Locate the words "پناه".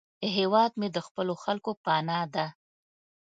1.83-2.25